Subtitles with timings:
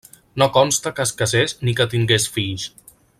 [0.41, 2.69] No consta que es casés ni que tingués fills.